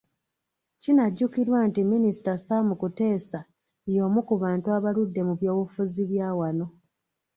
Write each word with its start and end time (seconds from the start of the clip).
Kinajjukirwa 0.81 1.59
nti 1.69 1.81
Minisita 1.91 2.33
Sam 2.45 2.67
Kuteesa 2.81 3.39
y'omu 3.93 4.21
ku 4.27 4.35
bantu 4.43 4.67
abaludde 4.77 5.21
mu 5.27 5.33
byobufuzi 5.39 6.01
bya 6.11 6.29
wano. 6.39 6.65